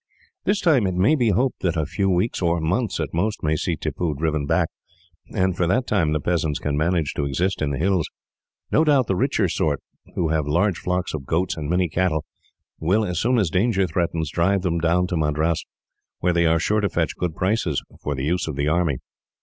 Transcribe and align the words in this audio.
This 0.45 0.61
time 0.61 0.87
it 0.87 0.95
may 0.95 1.13
be 1.13 1.29
hoped 1.29 1.59
that 1.59 1.77
a 1.77 1.85
few 1.85 2.09
weeks, 2.09 2.41
or 2.41 2.59
months 2.59 2.99
at 2.99 3.13
most, 3.13 3.43
may 3.43 3.55
see 3.55 3.75
Tippoo 3.77 4.15
driven 4.15 4.47
back, 4.47 4.69
and 5.31 5.55
for 5.55 5.67
that 5.67 5.85
time 5.85 6.11
the 6.11 6.19
peasants 6.19 6.57
can 6.57 6.75
manage 6.75 7.13
to 7.13 7.25
exist 7.25 7.61
in 7.61 7.69
the 7.69 7.77
hills. 7.77 8.09
No 8.71 8.83
doubt 8.83 9.05
the 9.05 9.15
richer 9.15 9.47
sort, 9.47 9.79
who 10.15 10.29
have 10.29 10.47
large 10.47 10.79
flocks 10.79 11.13
of 11.13 11.27
goats, 11.27 11.55
and 11.55 11.69
many 11.69 11.87
cattle, 11.87 12.25
will, 12.79 13.05
as 13.05 13.19
soon 13.19 13.37
as 13.37 13.51
danger 13.51 13.85
threatens, 13.85 14.31
drive 14.31 14.63
them 14.63 14.79
down 14.79 15.05
to 15.05 15.15
Madras, 15.15 15.63
where 16.17 16.33
they 16.33 16.47
are 16.47 16.57
sure 16.59 16.81
to 16.81 16.89
fetch 16.89 17.15
good 17.15 17.35
prices 17.35 17.83
for 18.01 18.15
the 18.15 18.25
use 18.25 18.47
of 18.47 18.55
the 18.55 18.67
army. 18.67 18.97